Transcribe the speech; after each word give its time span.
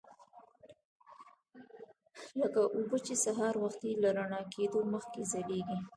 لکه 2.39 2.61
اوبه 2.75 2.97
چې 3.05 3.13
سهار 3.25 3.55
وختي 3.63 3.91
له 4.03 4.09
رڼا 4.17 4.41
کېدو 4.53 4.79
مخکې 4.93 5.21
ځلیږي. 5.31 5.79